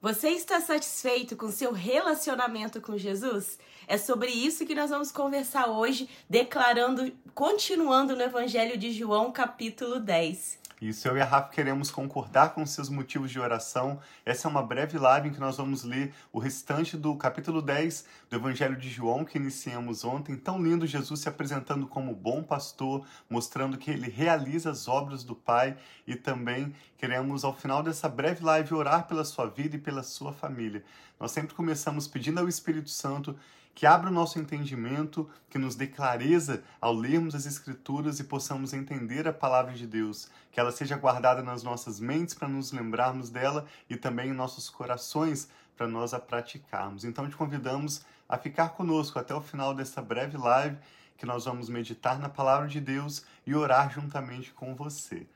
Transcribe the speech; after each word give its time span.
Você 0.00 0.28
está 0.30 0.60
satisfeito 0.60 1.34
com 1.34 1.50
seu 1.50 1.72
relacionamento 1.72 2.80
com 2.80 2.96
Jesus? 2.98 3.58
É 3.86 3.96
sobre 3.96 4.30
isso 4.30 4.66
que 4.66 4.74
nós 4.74 4.90
vamos 4.90 5.10
conversar 5.10 5.68
hoje, 5.68 6.08
declarando, 6.28 7.10
continuando 7.34 8.14
no 8.14 8.22
Evangelho 8.22 8.76
de 8.76 8.92
João, 8.92 9.32
capítulo 9.32 9.98
10. 9.98 10.63
Isso, 10.84 11.08
eu 11.08 11.16
e 11.16 11.20
a 11.22 11.24
Rafa 11.24 11.48
queremos 11.48 11.90
concordar 11.90 12.52
com 12.52 12.66
seus 12.66 12.90
motivos 12.90 13.30
de 13.30 13.40
oração. 13.40 13.98
Essa 14.22 14.46
é 14.46 14.50
uma 14.50 14.62
breve 14.62 14.98
live 14.98 15.30
em 15.30 15.32
que 15.32 15.40
nós 15.40 15.56
vamos 15.56 15.82
ler 15.82 16.12
o 16.30 16.38
restante 16.38 16.94
do 16.94 17.16
capítulo 17.16 17.62
10 17.62 18.04
do 18.28 18.36
Evangelho 18.36 18.76
de 18.76 18.90
João, 18.90 19.24
que 19.24 19.38
iniciamos 19.38 20.04
ontem. 20.04 20.36
Tão 20.36 20.62
lindo 20.62 20.86
Jesus 20.86 21.20
se 21.20 21.28
apresentando 21.30 21.86
como 21.86 22.14
bom 22.14 22.42
pastor, 22.42 23.02
mostrando 23.30 23.78
que 23.78 23.90
ele 23.90 24.10
realiza 24.10 24.70
as 24.70 24.86
obras 24.86 25.24
do 25.24 25.34
Pai 25.34 25.74
e 26.06 26.16
também 26.16 26.74
queremos, 26.98 27.44
ao 27.44 27.56
final 27.56 27.82
dessa 27.82 28.06
breve 28.06 28.44
live, 28.44 28.74
orar 28.74 29.06
pela 29.06 29.24
sua 29.24 29.46
vida 29.46 29.76
e 29.76 29.78
pela 29.78 30.02
sua 30.02 30.34
família. 30.34 30.84
Nós 31.18 31.30
sempre 31.30 31.54
começamos 31.54 32.06
pedindo 32.06 32.40
ao 32.40 32.46
Espírito 32.46 32.90
Santo 32.90 33.34
que 33.74 33.86
abra 33.86 34.08
o 34.08 34.12
nosso 34.12 34.38
entendimento, 34.38 35.28
que 35.50 35.58
nos 35.58 35.74
dê 35.74 35.86
clareza 35.86 36.62
ao 36.80 36.92
lermos 36.92 37.34
as 37.34 37.44
Escrituras 37.44 38.20
e 38.20 38.24
possamos 38.24 38.72
entender 38.72 39.26
a 39.26 39.32
palavra 39.32 39.72
de 39.72 39.86
Deus, 39.86 40.28
que 40.52 40.60
ela 40.60 40.70
seja 40.70 40.96
guardada 40.96 41.42
nas 41.42 41.62
nossas 41.62 41.98
mentes 41.98 42.34
para 42.34 42.46
nos 42.46 42.70
lembrarmos 42.70 43.30
dela 43.30 43.66
e 43.90 43.96
também 43.96 44.30
em 44.30 44.34
nossos 44.34 44.70
corações 44.70 45.48
para 45.76 45.88
nós 45.88 46.14
a 46.14 46.20
praticarmos. 46.20 47.04
Então 47.04 47.28
te 47.28 47.34
convidamos 47.34 48.04
a 48.28 48.38
ficar 48.38 48.70
conosco 48.70 49.18
até 49.18 49.34
o 49.34 49.40
final 49.40 49.74
dessa 49.74 50.00
breve 50.00 50.36
live, 50.36 50.78
que 51.16 51.26
nós 51.26 51.44
vamos 51.44 51.68
meditar 51.68 52.18
na 52.18 52.28
palavra 52.28 52.68
de 52.68 52.80
Deus 52.80 53.24
e 53.46 53.54
orar 53.54 53.92
juntamente 53.92 54.52
com 54.52 54.74
você. 54.74 55.26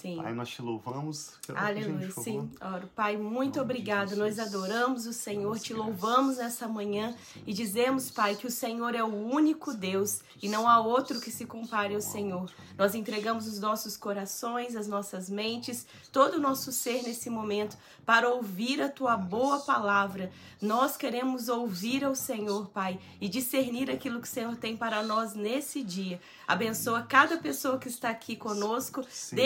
Sim. 0.00 0.16
Pai, 0.22 0.32
nós 0.32 0.48
te 0.48 0.62
louvamos. 0.62 1.32
Aleluia, 1.56 2.08
sim. 2.12 2.48
Oro, 2.60 2.88
Pai, 2.94 3.16
muito 3.16 3.60
obrigado. 3.60 4.14
Nós 4.14 4.38
adoramos 4.38 5.06
o 5.06 5.12
Senhor, 5.12 5.58
te 5.58 5.74
louvamos 5.74 6.36
nessa 6.36 6.68
manhã 6.68 7.16
e 7.44 7.52
dizemos, 7.52 8.08
Pai, 8.08 8.36
que 8.36 8.46
o 8.46 8.50
Senhor 8.50 8.94
é 8.94 9.02
o 9.02 9.12
único 9.12 9.74
Deus 9.74 10.20
e 10.40 10.48
não 10.48 10.68
há 10.68 10.78
outro 10.78 11.20
que 11.20 11.32
se 11.32 11.44
compare 11.44 11.96
ao 11.96 12.00
Senhor. 12.00 12.48
Nós 12.76 12.94
entregamos 12.94 13.48
os 13.48 13.58
nossos 13.58 13.96
corações, 13.96 14.76
as 14.76 14.86
nossas 14.86 15.28
mentes, 15.28 15.84
todo 16.12 16.34
o 16.36 16.40
nosso 16.40 16.70
ser 16.70 17.02
nesse 17.02 17.28
momento 17.28 17.76
para 18.06 18.30
ouvir 18.30 18.80
a 18.80 18.88
tua 18.88 19.16
boa 19.16 19.58
palavra. 19.58 20.30
Nós 20.62 20.96
queremos 20.96 21.48
ouvir 21.48 22.04
ao 22.04 22.14
Senhor, 22.14 22.68
Pai, 22.68 23.00
e 23.20 23.28
discernir 23.28 23.90
aquilo 23.90 24.20
que 24.20 24.28
o 24.28 24.30
Senhor 24.30 24.54
tem 24.56 24.76
para 24.76 25.02
nós 25.02 25.34
nesse 25.34 25.82
dia. 25.82 26.20
Abençoa 26.46 27.02
cada 27.02 27.36
pessoa 27.36 27.78
que 27.78 27.88
está 27.88 28.10
aqui 28.10 28.36
conosco, 28.36 29.04
Sim. 29.10 29.36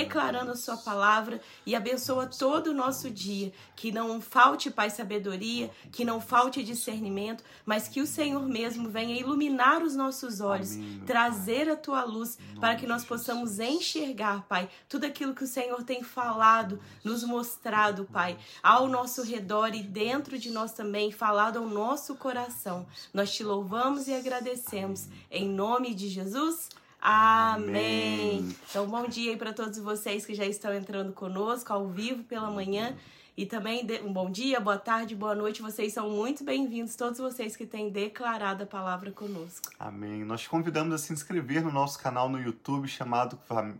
Declarando 0.42 0.52
a 0.52 0.56
sua 0.56 0.76
palavra 0.76 1.40
e 1.64 1.74
abençoa 1.74 2.26
todo 2.26 2.68
o 2.68 2.74
nosso 2.74 3.10
dia. 3.10 3.52
Que 3.76 3.92
não 3.92 4.20
falte, 4.20 4.70
Pai, 4.70 4.90
sabedoria, 4.90 5.70
que 5.90 6.04
não 6.04 6.20
falte 6.20 6.62
discernimento, 6.62 7.42
mas 7.64 7.88
que 7.88 8.00
o 8.00 8.06
Senhor 8.06 8.46
mesmo 8.46 8.88
venha 8.88 9.18
iluminar 9.18 9.82
os 9.82 9.94
nossos 9.94 10.40
olhos, 10.40 10.74
Amém, 10.74 11.02
trazer 11.06 11.66
pai. 11.66 11.74
a 11.74 11.76
tua 11.76 12.04
luz 12.04 12.38
para 12.60 12.76
que 12.76 12.86
nós 12.86 13.04
possamos 13.04 13.58
enxergar, 13.58 14.42
Pai, 14.48 14.68
tudo 14.88 15.04
aquilo 15.04 15.34
que 15.34 15.44
o 15.44 15.46
Senhor 15.46 15.82
tem 15.82 16.02
falado, 16.02 16.80
nos 17.04 17.22
mostrado, 17.24 18.04
Pai, 18.04 18.36
ao 18.62 18.88
nosso 18.88 19.22
redor 19.22 19.74
e 19.74 19.82
dentro 19.82 20.38
de 20.38 20.50
nós 20.50 20.72
também, 20.72 21.10
falado 21.10 21.58
ao 21.58 21.66
nosso 21.66 22.14
coração. 22.16 22.86
Nós 23.12 23.32
te 23.32 23.42
louvamos 23.42 24.08
e 24.08 24.14
agradecemos. 24.14 25.08
Em 25.30 25.48
nome 25.48 25.94
de 25.94 26.08
Jesus. 26.08 26.68
Amém. 27.02 28.38
Amém. 28.38 28.56
Então, 28.70 28.86
bom 28.86 29.08
dia 29.08 29.32
aí 29.32 29.36
para 29.36 29.52
todos 29.52 29.76
vocês 29.78 30.24
que 30.24 30.34
já 30.34 30.46
estão 30.46 30.72
entrando 30.72 31.12
conosco 31.12 31.72
ao 31.72 31.88
vivo 31.88 32.22
pela 32.22 32.48
manhã. 32.48 32.96
E 33.36 33.44
também 33.44 33.84
um 34.04 34.12
bom 34.12 34.30
dia, 34.30 34.60
boa 34.60 34.78
tarde, 34.78 35.16
boa 35.16 35.34
noite. 35.34 35.62
Vocês 35.62 35.92
são 35.92 36.08
muito 36.10 36.44
bem-vindos, 36.44 36.94
todos 36.94 37.18
vocês 37.18 37.56
que 37.56 37.66
têm 37.66 37.90
declarado 37.90 38.62
a 38.62 38.66
palavra 38.66 39.10
conosco. 39.10 39.68
Amém. 39.80 40.22
Nós 40.22 40.42
te 40.42 40.48
convidamos 40.48 40.94
a 40.94 40.98
se 40.98 41.12
inscrever 41.12 41.64
no 41.64 41.72
nosso 41.72 41.98
canal 41.98 42.28
no 42.28 42.40
YouTube 42.40 42.86
chamado 42.86 43.36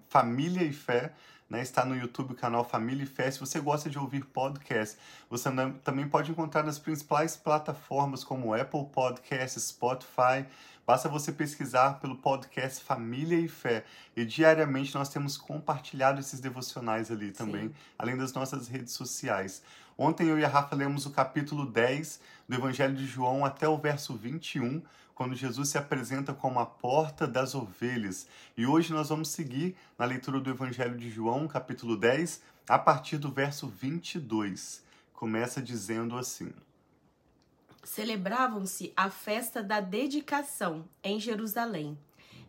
Família 0.09 0.65
e 0.65 0.73
Fé. 0.73 1.13
Né, 1.53 1.61
está 1.61 1.85
no 1.85 1.95
YouTube 1.95 2.33
o 2.33 2.35
canal 2.35 2.65
Família 2.65 3.03
e 3.03 3.07
Fé. 3.07 3.31
Se 3.31 3.39
você 3.39 3.61
gosta 3.61 3.91
de 3.91 3.99
ouvir 3.99 4.25
podcast, 4.25 4.97
você 5.29 5.51
também 5.85 6.09
pode 6.09 6.31
encontrar 6.31 6.63
nas 6.63 6.79
principais 6.79 7.37
plataformas 7.37 8.25
como 8.25 8.55
Apple 8.55 8.87
Podcasts, 8.87 9.63
Spotify. 9.65 10.47
Basta 10.87 11.11
você 11.11 11.31
pesquisar 11.31 12.01
pelo 12.01 12.17
podcast 12.17 12.83
Família 12.83 13.39
e 13.39 13.49
Fé. 13.49 13.85
E 14.17 14.25
diariamente 14.25 14.95
nós 14.95 15.11
temos 15.11 15.37
compartilhado 15.37 16.21
esses 16.21 16.41
devocionais 16.41 17.11
ali 17.11 17.33
também, 17.33 17.69
Sim. 17.69 17.75
além 17.99 18.17
das 18.17 18.33
nossas 18.33 18.67
redes 18.67 18.95
sociais. 18.95 19.63
Ontem 19.99 20.29
eu 20.29 20.39
e 20.39 20.45
a 20.47 20.49
Rafa 20.49 20.75
lemos 20.75 21.05
o 21.05 21.11
capítulo 21.11 21.67
10 21.67 22.19
do 22.49 22.57
Evangelho 22.57 22.95
de 22.95 23.05
João 23.05 23.45
até 23.45 23.69
o 23.69 23.77
verso 23.77 24.17
21, 24.17 24.81
quando 25.23 25.37
Jesus 25.37 25.69
se 25.69 25.79
apresenta 25.79 26.35
como 26.35 26.59
a 26.59 26.67
porta 26.67 27.29
das 27.29 27.55
ovelhas. 27.55 28.27
E 28.57 28.67
hoje 28.67 28.93
nós 28.93 29.09
vamos 29.09 29.29
seguir 29.29 29.77
na 29.97 30.05
leitura 30.05 30.41
do 30.41 30.51
Evangelho 30.51 30.99
de 30.99 31.09
João, 31.09 31.47
capítulo 31.47 31.97
10, 31.97 32.43
a 32.69 32.77
partir 32.77 33.19
do 33.19 33.31
verso 33.31 33.69
22. 33.69 34.83
Começa 35.15 35.63
dizendo 35.63 36.19
assim: 36.19 36.53
celebravam-se 37.85 38.93
a 38.97 39.11
festa 39.11 39.63
da 39.63 39.79
dedicação 39.79 40.89
em 41.05 41.21
Jerusalém. 41.21 41.97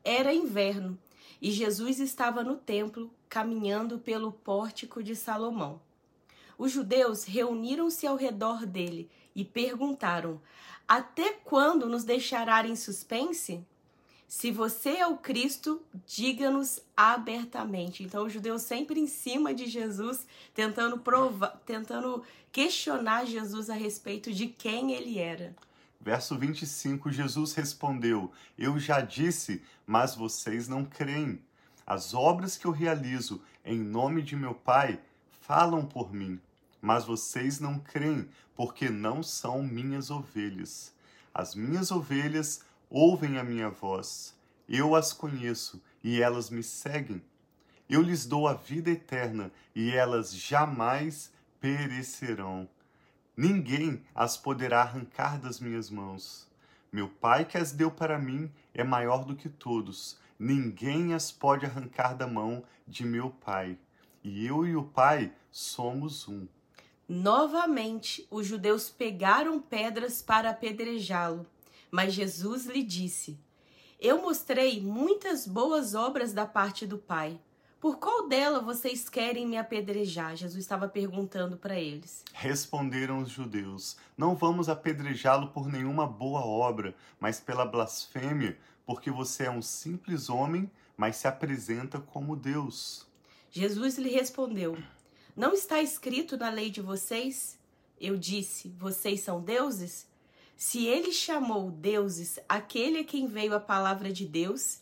Era 0.03 0.33
inverno 0.33 0.97
e 1.39 1.51
Jesus 1.51 1.99
estava 1.99 2.43
no 2.43 2.55
templo 2.55 3.13
caminhando 3.29 3.99
pelo 3.99 4.31
pórtico 4.31 5.03
de 5.03 5.15
Salomão. 5.15 5.79
Os 6.57 6.71
judeus 6.71 7.23
reuniram-se 7.23 8.07
ao 8.07 8.15
redor 8.15 8.65
dele 8.65 9.11
e 9.35 9.43
perguntaram: 9.43 10.41
Até 10.87 11.33
quando 11.43 11.87
nos 11.87 12.03
deixará 12.03 12.65
em 12.67 12.75
suspense? 12.75 13.65
Se 14.27 14.49
você 14.49 14.97
é 14.97 15.05
o 15.05 15.17
Cristo, 15.17 15.79
diga-nos 16.07 16.81
abertamente. 16.97 18.03
Então, 18.03 18.25
os 18.25 18.33
judeus 18.33 18.63
sempre 18.63 18.99
em 18.99 19.05
cima 19.05 19.53
de 19.53 19.67
Jesus, 19.67 20.25
tentando 20.55 20.97
provar, 20.97 21.61
tentando 21.65 22.23
questionar 22.51 23.25
Jesus 23.25 23.69
a 23.69 23.75
respeito 23.75 24.33
de 24.33 24.47
quem 24.47 24.91
ele 24.91 25.19
era. 25.19 25.55
Verso 26.01 26.35
25, 26.35 27.11
Jesus 27.11 27.53
respondeu: 27.53 28.31
Eu 28.57 28.79
já 28.79 29.01
disse, 29.01 29.61
mas 29.85 30.15
vocês 30.15 30.67
não 30.67 30.83
creem. 30.83 31.39
As 31.85 32.13
obras 32.13 32.57
que 32.57 32.65
eu 32.65 32.71
realizo 32.71 33.41
em 33.63 33.79
nome 33.79 34.21
de 34.21 34.35
meu 34.35 34.53
Pai 34.53 34.99
falam 35.41 35.85
por 35.85 36.13
mim, 36.13 36.41
mas 36.83 37.05
vocês 37.05 37.61
não 37.61 37.79
creem, 37.79 38.27
porque 38.53 38.89
não 38.89 39.23
são 39.23 39.63
minhas 39.63 40.11
ovelhas. 40.11 40.93
As 41.33 41.55
minhas 41.55 41.91
ovelhas 41.91 42.61
ouvem 42.89 43.37
a 43.37 43.43
minha 43.43 43.69
voz. 43.69 44.35
Eu 44.67 44.93
as 44.93 45.13
conheço 45.13 45.81
e 46.03 46.21
elas 46.21 46.49
me 46.49 46.61
seguem. 46.61 47.23
Eu 47.89 48.01
lhes 48.01 48.25
dou 48.25 48.49
a 48.49 48.53
vida 48.53 48.91
eterna 48.91 49.49
e 49.73 49.91
elas 49.91 50.35
jamais 50.35 51.31
perecerão. 51.57 52.67
Ninguém 53.35 54.03
as 54.13 54.35
poderá 54.35 54.81
arrancar 54.81 55.39
das 55.39 55.61
minhas 55.61 55.89
mãos. 55.89 56.49
Meu 56.91 57.07
Pai 57.07 57.45
que 57.45 57.57
as 57.57 57.71
deu 57.71 57.89
para 57.89 58.19
mim 58.19 58.51
é 58.73 58.83
maior 58.83 59.23
do 59.23 59.37
que 59.37 59.47
todos. 59.47 60.19
Ninguém 60.37 61.13
as 61.13 61.31
pode 61.31 61.65
arrancar 61.65 62.13
da 62.13 62.27
mão 62.27 62.61
de 62.85 63.05
meu 63.05 63.29
Pai. 63.29 63.77
E 64.21 64.45
eu 64.45 64.67
e 64.67 64.75
o 64.75 64.83
Pai 64.83 65.31
somos 65.49 66.27
um. 66.27 66.45
Novamente, 67.07 68.25
os 68.31 68.47
judeus 68.47 68.89
pegaram 68.89 69.59
pedras 69.59 70.21
para 70.21 70.49
apedrejá-lo. 70.49 71.45
Mas 71.91 72.13
Jesus 72.13 72.65
lhe 72.65 72.81
disse: 72.81 73.37
Eu 73.99 74.21
mostrei 74.21 74.81
muitas 74.81 75.45
boas 75.45 75.93
obras 75.93 76.33
da 76.33 76.45
parte 76.45 76.87
do 76.87 76.97
Pai. 76.97 77.39
Por 77.83 77.97
qual 77.97 78.29
dela 78.29 78.61
vocês 78.61 79.09
querem 79.09 79.45
me 79.45 79.57
apedrejar? 79.57 80.37
Jesus 80.37 80.63
estava 80.63 80.87
perguntando 80.87 81.57
para 81.57 81.77
eles. 81.77 82.23
Responderam 82.31 83.19
os 83.19 83.29
judeus: 83.29 83.97
Não 84.17 84.35
vamos 84.35 84.69
apedrejá-lo 84.69 85.49
por 85.49 85.67
nenhuma 85.67 86.07
boa 86.07 86.45
obra, 86.45 86.95
mas 87.19 87.41
pela 87.41 87.65
blasfêmia, 87.65 88.57
porque 88.85 89.11
você 89.11 89.47
é 89.47 89.51
um 89.51 89.61
simples 89.61 90.29
homem, 90.29 90.71
mas 90.95 91.17
se 91.17 91.27
apresenta 91.27 91.99
como 91.99 92.37
Deus. 92.37 93.05
Jesus 93.51 93.97
lhe 93.97 94.09
respondeu: 94.09 94.77
Não 95.35 95.53
está 95.53 95.81
escrito 95.81 96.37
na 96.37 96.51
lei 96.51 96.69
de 96.69 96.79
vocês? 96.79 97.57
Eu 97.99 98.15
disse: 98.15 98.69
Vocês 98.77 99.21
são 99.21 99.41
deuses? 99.41 100.07
Se 100.55 100.85
ele 100.85 101.11
chamou 101.11 101.71
deuses 101.71 102.39
aquele 102.47 102.99
a 102.99 103.03
quem 103.03 103.25
veio 103.25 103.55
a 103.55 103.59
palavra 103.59 104.13
de 104.13 104.27
Deus, 104.27 104.79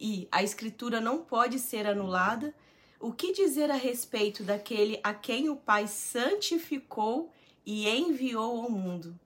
e 0.00 0.26
a 0.32 0.42
escritura 0.42 1.02
não 1.02 1.22
pode 1.22 1.58
ser 1.58 1.86
anulada, 1.86 2.54
o 2.98 3.12
que 3.12 3.34
dizer 3.34 3.70
a 3.70 3.74
respeito 3.74 4.42
daquele 4.42 4.98
a 5.02 5.12
quem 5.12 5.50
o 5.50 5.56
Pai 5.56 5.86
santificou 5.86 7.30
e 7.66 7.86
enviou 7.86 8.62
ao 8.62 8.70
mundo? 8.70 9.20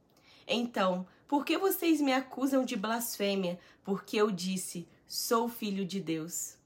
Então, 0.44 1.06
por 1.28 1.44
que 1.44 1.56
vocês 1.56 2.00
me 2.00 2.12
acusam 2.12 2.64
de 2.64 2.74
blasfêmia? 2.74 3.60
Porque 3.84 4.16
eu 4.16 4.28
disse: 4.28 4.88
sou 5.06 5.48
filho 5.48 5.84
de 5.84 6.00
Deus. 6.00 6.56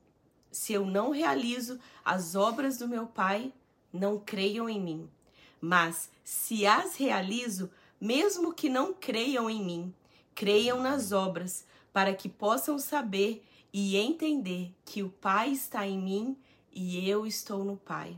Se 0.51 0.73
eu 0.73 0.87
não 0.87 1.11
realizo 1.11 1.79
as 2.03 2.35
obras 2.35 2.79
do 2.79 2.89
meu 2.89 3.07
Pai, 3.07 3.53
não 3.93 4.19
creiam 4.19 4.69
em 4.69 4.81
mim. 4.81 5.09
Mas, 5.61 6.11
se 6.25 6.67
as 6.67 6.97
realizo, 6.97 7.71
mesmo 8.01 8.53
que 8.53 8.69
não 8.69 8.95
creiam 8.95 9.51
em 9.51 9.65
mim, 9.65 9.95
creiam 10.35 10.81
nas 10.81 11.13
obras, 11.13 11.67
para 11.93 12.15
que 12.15 12.29
possam 12.29 12.79
saber 12.79 13.45
e 13.73 13.97
entender 13.97 14.73
que 14.85 15.03
o 15.03 15.09
Pai 15.09 15.51
está 15.51 15.87
em 15.87 15.99
mim 15.99 16.37
e 16.73 17.09
eu 17.09 17.27
estou 17.27 17.65
no 17.65 17.77
Pai. 17.77 18.17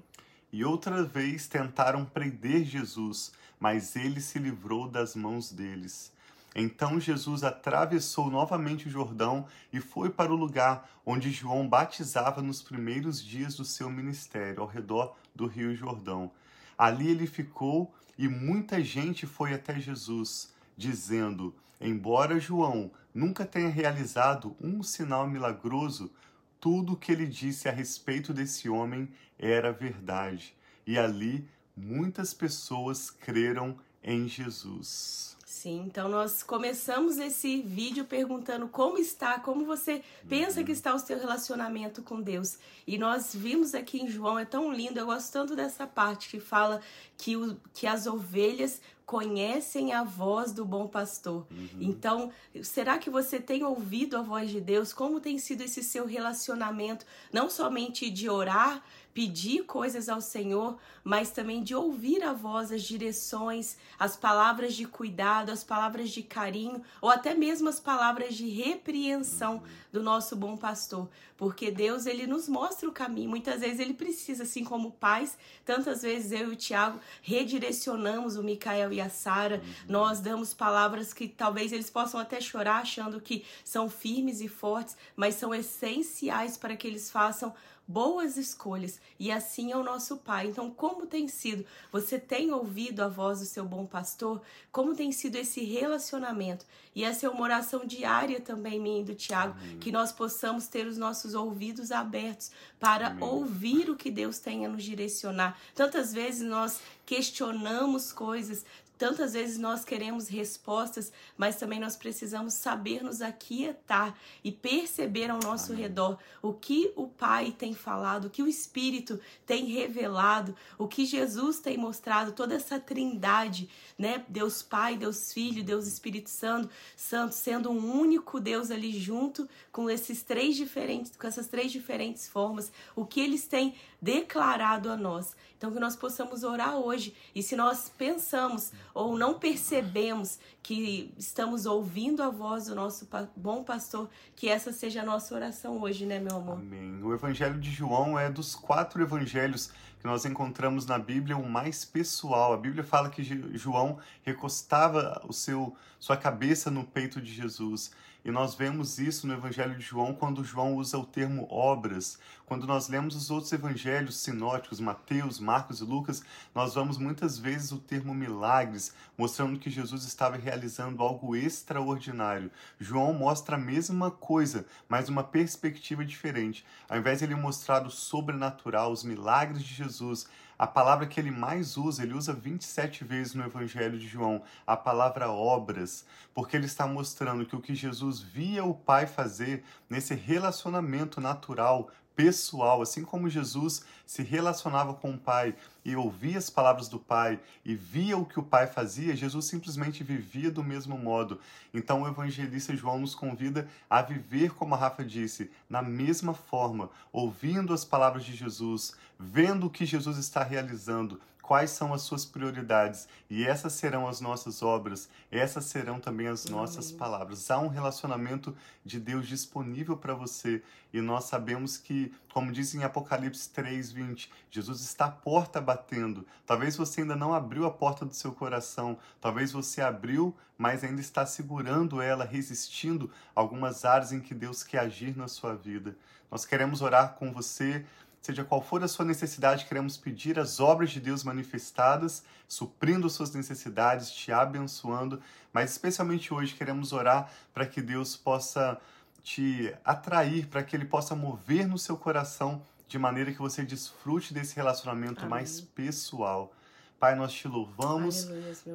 E 0.52 0.64
outra 0.64 1.02
vez 1.02 1.46
tentaram 1.46 2.04
prender 2.04 2.64
Jesus, 2.64 3.32
mas 3.58 3.94
ele 3.96 4.20
se 4.20 4.38
livrou 4.38 4.88
das 4.88 5.14
mãos 5.14 5.50
deles. 5.50 6.12
Então 6.54 6.98
Jesus 6.98 7.44
atravessou 7.44 8.28
novamente 8.28 8.88
o 8.88 8.90
Jordão 8.90 9.46
e 9.72 9.80
foi 9.80 10.10
para 10.10 10.32
o 10.32 10.36
lugar 10.36 10.90
onde 11.06 11.30
João 11.30 11.68
batizava 11.68 12.42
nos 12.42 12.60
primeiros 12.60 13.22
dias 13.22 13.54
do 13.54 13.64
seu 13.64 13.88
ministério, 13.88 14.60
ao 14.60 14.66
redor 14.66 15.16
do 15.40 15.46
Rio 15.46 15.74
Jordão. 15.74 16.30
Ali 16.76 17.08
ele 17.08 17.26
ficou 17.26 17.92
e 18.18 18.28
muita 18.28 18.84
gente 18.84 19.26
foi 19.26 19.54
até 19.54 19.80
Jesus, 19.80 20.52
dizendo: 20.76 21.54
Embora 21.80 22.38
João 22.38 22.90
nunca 23.14 23.46
tenha 23.46 23.70
realizado 23.70 24.54
um 24.60 24.82
sinal 24.82 25.26
milagroso, 25.26 26.12
tudo 26.60 26.92
o 26.92 26.96
que 26.96 27.10
ele 27.10 27.26
disse 27.26 27.68
a 27.68 27.72
respeito 27.72 28.34
desse 28.34 28.68
homem 28.68 29.08
era 29.38 29.72
verdade. 29.72 30.54
E 30.86 30.98
ali 30.98 31.48
muitas 31.74 32.34
pessoas 32.34 33.10
creram 33.10 33.78
em 34.04 34.28
Jesus. 34.28 35.38
Sim, 35.60 35.82
então 35.86 36.08
nós 36.08 36.42
começamos 36.42 37.18
esse 37.18 37.60
vídeo 37.60 38.06
perguntando 38.06 38.66
como 38.66 38.96
está, 38.96 39.38
como 39.38 39.66
você 39.66 40.02
pensa 40.26 40.64
que 40.64 40.72
está 40.72 40.94
o 40.94 40.98
seu 40.98 41.18
relacionamento 41.18 42.02
com 42.02 42.18
Deus. 42.18 42.56
E 42.86 42.96
nós 42.96 43.34
vimos 43.34 43.74
aqui 43.74 44.00
em 44.00 44.08
João, 44.08 44.38
é 44.38 44.46
tão 44.46 44.72
lindo, 44.72 44.98
eu 44.98 45.04
gosto 45.04 45.30
tanto 45.30 45.54
dessa 45.54 45.86
parte 45.86 46.30
que 46.30 46.40
fala 46.40 46.80
que, 47.18 47.36
o, 47.36 47.60
que 47.74 47.86
as 47.86 48.06
ovelhas 48.06 48.80
conhecem 49.04 49.92
a 49.92 50.02
voz 50.02 50.50
do 50.50 50.64
bom 50.64 50.86
pastor. 50.86 51.46
Uhum. 51.50 51.68
Então, 51.78 52.32
será 52.62 52.96
que 52.96 53.10
você 53.10 53.38
tem 53.38 53.62
ouvido 53.62 54.16
a 54.16 54.22
voz 54.22 54.48
de 54.48 54.62
Deus? 54.62 54.94
Como 54.94 55.20
tem 55.20 55.36
sido 55.36 55.62
esse 55.62 55.82
seu 55.82 56.06
relacionamento, 56.06 57.04
não 57.30 57.50
somente 57.50 58.08
de 58.08 58.30
orar, 58.30 58.82
pedir 59.12 59.64
coisas 59.64 60.08
ao 60.08 60.20
Senhor, 60.20 60.78
mas 61.02 61.30
também 61.30 61.62
de 61.62 61.74
ouvir 61.74 62.22
a 62.22 62.32
voz, 62.32 62.70
as 62.70 62.82
direções, 62.82 63.76
as 63.98 64.16
palavras 64.16 64.74
de 64.74 64.86
cuidado, 64.86 65.50
as 65.50 65.64
palavras 65.64 66.10
de 66.10 66.22
carinho, 66.22 66.82
ou 67.00 67.10
até 67.10 67.34
mesmo 67.34 67.68
as 67.68 67.80
palavras 67.80 68.34
de 68.34 68.48
repreensão 68.48 69.62
do 69.92 70.02
nosso 70.02 70.36
bom 70.36 70.56
pastor. 70.56 71.08
Porque 71.36 71.70
Deus, 71.70 72.06
ele 72.06 72.26
nos 72.26 72.48
mostra 72.48 72.88
o 72.88 72.92
caminho. 72.92 73.30
Muitas 73.30 73.60
vezes 73.60 73.80
ele 73.80 73.94
precisa, 73.94 74.42
assim 74.42 74.62
como 74.62 74.92
pais, 74.92 75.36
tantas 75.64 76.02
vezes 76.02 76.32
eu 76.32 76.50
e 76.50 76.52
o 76.52 76.56
Tiago 76.56 77.00
redirecionamos 77.22 78.36
o 78.36 78.42
Micael 78.42 78.92
e 78.92 79.00
a 79.00 79.08
Sara, 79.08 79.62
nós 79.88 80.20
damos 80.20 80.54
palavras 80.54 81.12
que 81.12 81.26
talvez 81.26 81.72
eles 81.72 81.90
possam 81.90 82.20
até 82.20 82.40
chorar 82.40 82.82
achando 82.82 83.20
que 83.20 83.44
são 83.64 83.88
firmes 83.88 84.40
e 84.40 84.48
fortes, 84.48 84.96
mas 85.16 85.34
são 85.34 85.54
essenciais 85.54 86.56
para 86.56 86.76
que 86.76 86.86
eles 86.86 87.10
façam 87.10 87.54
boas 87.90 88.36
escolhas 88.36 89.00
e 89.18 89.32
assim 89.32 89.72
é 89.72 89.76
o 89.76 89.82
nosso 89.82 90.18
Pai. 90.18 90.46
Então, 90.46 90.70
como 90.70 91.06
tem 91.06 91.26
sido? 91.26 91.64
Você 91.90 92.18
tem 92.18 92.52
ouvido 92.52 93.00
a 93.00 93.08
voz 93.08 93.40
do 93.40 93.46
seu 93.46 93.64
bom 93.64 93.84
pastor? 93.84 94.40
Como 94.70 94.94
tem 94.94 95.10
sido 95.10 95.36
esse 95.36 95.64
relacionamento? 95.64 96.64
E 96.94 97.02
essa 97.04 97.26
é 97.26 97.28
uma 97.28 97.42
oração 97.42 97.84
diária 97.84 98.40
também, 98.40 98.78
minha 98.78 99.00
e 99.00 99.04
do 99.04 99.14
Tiago, 99.14 99.56
que 99.80 99.90
nós 99.90 100.12
possamos 100.12 100.68
ter 100.68 100.86
os 100.86 100.96
nossos 100.96 101.34
ouvidos 101.34 101.90
abertos 101.90 102.52
para 102.78 103.08
Amém. 103.08 103.24
ouvir 103.24 103.90
o 103.90 103.96
que 103.96 104.10
Deus 104.10 104.38
tem 104.38 104.64
a 104.64 104.68
nos 104.68 104.84
direcionar. 104.84 105.58
Tantas 105.74 106.12
vezes 106.12 106.48
nós 106.48 106.80
questionamos 107.04 108.12
coisas, 108.12 108.64
Tantas 109.00 109.32
vezes 109.32 109.56
nós 109.56 109.82
queremos 109.82 110.28
respostas, 110.28 111.10
mas 111.34 111.56
também 111.56 111.80
nós 111.80 111.96
precisamos 111.96 112.52
saber 112.52 113.02
nos 113.02 113.22
aquietar 113.22 114.14
e 114.44 114.52
perceber 114.52 115.30
ao 115.30 115.40
nosso 115.42 115.72
Amém. 115.72 115.84
redor 115.84 116.18
o 116.42 116.52
que 116.52 116.92
o 116.94 117.08
Pai 117.08 117.50
tem 117.50 117.72
falado, 117.72 118.26
o 118.26 118.30
que 118.30 118.42
o 118.42 118.46
Espírito 118.46 119.18
tem 119.46 119.64
revelado, 119.64 120.54
o 120.76 120.86
que 120.86 121.06
Jesus 121.06 121.60
tem 121.60 121.78
mostrado, 121.78 122.32
toda 122.32 122.54
essa 122.54 122.78
trindade, 122.78 123.70
né? 123.96 124.22
Deus 124.28 124.62
Pai, 124.62 124.98
Deus 124.98 125.32
Filho, 125.32 125.64
Deus 125.64 125.86
Espírito 125.86 126.28
Santo, 126.28 126.68
Santo 126.94 127.34
sendo 127.34 127.70
um 127.70 127.98
único 127.98 128.38
Deus 128.38 128.70
ali 128.70 128.92
junto 128.92 129.48
com 129.72 129.88
esses 129.88 130.22
três 130.22 130.56
diferentes, 130.56 131.16
com 131.16 131.26
essas 131.26 131.46
três 131.46 131.72
diferentes 131.72 132.28
formas, 132.28 132.70
o 132.94 133.06
que 133.06 133.18
eles 133.18 133.46
têm 133.46 133.74
declarado 134.00 134.90
a 134.90 134.96
nós. 134.96 135.36
Então, 135.56 135.70
que 135.70 135.78
nós 135.78 135.94
possamos 135.94 136.42
orar 136.42 136.76
hoje. 136.76 137.14
E 137.34 137.42
se 137.42 137.54
nós 137.54 137.90
pensamos 137.96 138.72
ou 138.94 139.16
não 139.16 139.38
percebemos 139.38 140.38
que 140.62 141.12
estamos 141.18 141.66
ouvindo 141.66 142.22
a 142.22 142.30
voz 142.30 142.66
do 142.66 142.74
nosso 142.74 143.06
bom 143.36 143.62
pastor, 143.62 144.08
que 144.34 144.48
essa 144.48 144.72
seja 144.72 145.02
a 145.02 145.04
nossa 145.04 145.34
oração 145.34 145.80
hoje, 145.80 146.06
né, 146.06 146.18
meu 146.18 146.36
amor? 146.36 146.58
Amém. 146.58 147.02
O 147.02 147.12
Evangelho 147.12 147.60
de 147.60 147.70
João 147.70 148.18
é 148.18 148.30
dos 148.30 148.54
quatro 148.54 149.02
evangelhos 149.02 149.70
que 149.98 150.06
nós 150.06 150.24
encontramos 150.24 150.86
na 150.86 150.98
Bíblia 150.98 151.36
o 151.36 151.46
mais 151.46 151.84
pessoal. 151.84 152.54
A 152.54 152.56
Bíblia 152.56 152.82
fala 152.82 153.10
que 153.10 153.22
João 153.56 153.98
recostava 154.22 155.20
o 155.28 155.32
seu 155.32 155.76
sua 155.98 156.16
cabeça 156.16 156.70
no 156.70 156.84
peito 156.84 157.20
de 157.20 157.30
Jesus. 157.30 157.92
E 158.24 158.30
nós 158.30 158.54
vemos 158.54 158.98
isso 158.98 159.26
no 159.26 159.32
Evangelho 159.32 159.74
de 159.76 159.82
João 159.82 160.14
quando 160.14 160.44
João 160.44 160.74
usa 160.76 160.98
o 160.98 161.06
termo 161.06 161.46
obras. 161.50 162.18
Quando 162.44 162.66
nós 162.66 162.88
lemos 162.88 163.14
os 163.14 163.30
outros 163.30 163.52
evangelhos 163.52 164.16
sinóticos, 164.16 164.80
Mateus, 164.80 165.38
Marcos 165.38 165.80
e 165.80 165.84
Lucas, 165.84 166.22
nós 166.54 166.74
vamos 166.74 166.98
muitas 166.98 167.38
vezes 167.38 167.72
o 167.72 167.78
termo 167.78 168.12
milagres, 168.12 168.92
mostrando 169.16 169.58
que 169.58 169.70
Jesus 169.70 170.04
estava 170.04 170.36
realizando 170.36 171.02
algo 171.02 171.34
extraordinário. 171.34 172.50
João 172.78 173.14
mostra 173.14 173.56
a 173.56 173.58
mesma 173.58 174.10
coisa, 174.10 174.66
mas 174.88 175.08
uma 175.08 175.24
perspectiva 175.24 176.04
diferente. 176.04 176.64
Ao 176.88 176.98
invés 176.98 177.20
de 177.20 177.24
ele 177.24 177.36
mostrar 177.36 177.86
o 177.86 177.90
sobrenatural, 177.90 178.92
os 178.92 179.04
milagres 179.04 179.62
de 179.62 179.72
Jesus, 179.72 180.26
a 180.60 180.66
palavra 180.66 181.06
que 181.06 181.18
ele 181.18 181.30
mais 181.30 181.78
usa, 181.78 182.02
ele 182.02 182.12
usa 182.12 182.34
27 182.34 183.02
vezes 183.02 183.32
no 183.32 183.42
Evangelho 183.42 183.98
de 183.98 184.06
João, 184.06 184.42
a 184.66 184.76
palavra 184.76 185.30
obras, 185.30 186.04
porque 186.34 186.54
ele 186.54 186.66
está 186.66 186.86
mostrando 186.86 187.46
que 187.46 187.56
o 187.56 187.62
que 187.62 187.74
Jesus 187.74 188.20
via 188.20 188.62
o 188.62 188.74
Pai 188.74 189.06
fazer 189.06 189.64
nesse 189.88 190.14
relacionamento 190.14 191.18
natural, 191.18 191.88
pessoal, 192.14 192.82
assim 192.82 193.04
como 193.04 193.28
Jesus 193.28 193.82
se 194.06 194.22
relacionava 194.22 194.92
com 194.94 195.12
o 195.12 195.18
Pai 195.18 195.54
e 195.84 195.94
ouvia 195.94 196.36
as 196.36 196.50
palavras 196.50 196.88
do 196.88 196.98
Pai 196.98 197.40
e 197.64 197.74
via 197.74 198.18
o 198.18 198.26
que 198.26 198.38
o 198.38 198.42
Pai 198.42 198.66
fazia, 198.66 199.16
Jesus 199.16 199.46
simplesmente 199.46 200.02
vivia 200.02 200.50
do 200.50 200.62
mesmo 200.62 200.98
modo. 200.98 201.40
Então 201.72 202.02
o 202.02 202.08
evangelista 202.08 202.76
João 202.76 202.98
nos 202.98 203.14
convida 203.14 203.68
a 203.88 204.02
viver, 204.02 204.52
como 204.52 204.74
a 204.74 204.78
Rafa 204.78 205.04
disse, 205.04 205.50
na 205.68 205.80
mesma 205.80 206.34
forma, 206.34 206.90
ouvindo 207.12 207.72
as 207.72 207.84
palavras 207.84 208.24
de 208.24 208.34
Jesus, 208.34 208.92
vendo 209.18 209.66
o 209.66 209.70
que 209.70 209.86
Jesus 209.86 210.18
está 210.18 210.42
realizando, 210.42 211.20
quais 211.50 211.72
são 211.72 211.92
as 211.92 212.02
suas 212.02 212.24
prioridades 212.24 213.08
e 213.28 213.44
essas 213.44 213.72
serão 213.72 214.06
as 214.06 214.20
nossas 214.20 214.62
obras, 214.62 215.08
essas 215.32 215.64
serão 215.64 215.98
também 215.98 216.28
as 216.28 216.44
nossas 216.44 216.86
Amém. 216.86 216.98
palavras. 216.98 217.50
Há 217.50 217.58
um 217.58 217.66
relacionamento 217.66 218.56
de 218.84 219.00
Deus 219.00 219.26
disponível 219.26 219.96
para 219.96 220.14
você 220.14 220.62
e 220.92 221.00
nós 221.00 221.24
sabemos 221.24 221.76
que, 221.76 222.14
como 222.32 222.52
diz 222.52 222.72
em 222.76 222.84
Apocalipse 222.84 223.48
3:20, 223.48 224.30
Jesus 224.48 224.80
está 224.80 225.06
à 225.06 225.10
porta 225.10 225.60
batendo. 225.60 226.24
Talvez 226.46 226.76
você 226.76 227.00
ainda 227.00 227.16
não 227.16 227.34
abriu 227.34 227.66
a 227.66 227.70
porta 227.72 228.06
do 228.06 228.14
seu 228.14 228.30
coração, 228.30 228.96
talvez 229.20 229.50
você 229.50 229.80
abriu, 229.80 230.32
mas 230.56 230.84
ainda 230.84 231.00
está 231.00 231.26
segurando 231.26 232.00
ela, 232.00 232.24
resistindo 232.24 233.10
algumas 233.34 233.84
áreas 233.84 234.12
em 234.12 234.20
que 234.20 234.34
Deus 234.34 234.62
quer 234.62 234.82
agir 234.82 235.16
na 235.16 235.26
sua 235.26 235.56
vida. 235.56 235.96
Nós 236.30 236.44
queremos 236.44 236.80
orar 236.80 237.14
com 237.14 237.32
você 237.32 237.84
Seja 238.20 238.44
qual 238.44 238.60
for 238.60 238.84
a 238.84 238.88
sua 238.88 239.04
necessidade, 239.04 239.64
queremos 239.64 239.96
pedir 239.96 240.38
as 240.38 240.60
obras 240.60 240.90
de 240.90 241.00
Deus 241.00 241.24
manifestadas, 241.24 242.22
suprindo 242.46 243.08
suas 243.08 243.32
necessidades, 243.32 244.10
te 244.10 244.30
abençoando, 244.30 245.22
mas 245.52 245.70
especialmente 245.70 246.32
hoje 246.32 246.54
queremos 246.54 246.92
orar 246.92 247.30
para 247.54 247.64
que 247.64 247.80
Deus 247.80 248.16
possa 248.16 248.78
te 249.22 249.74
atrair, 249.84 250.46
para 250.48 250.62
que 250.62 250.76
Ele 250.76 250.84
possa 250.84 251.14
mover 251.14 251.66
no 251.66 251.78
seu 251.78 251.96
coração 251.96 252.60
de 252.86 252.98
maneira 252.98 253.32
que 253.32 253.38
você 253.38 253.64
desfrute 253.64 254.34
desse 254.34 254.54
relacionamento 254.56 255.20
Amém. 255.20 255.30
mais 255.30 255.60
pessoal. 255.60 256.52
Pai, 257.00 257.14
nós 257.14 257.32
te 257.32 257.48
louvamos 257.48 258.28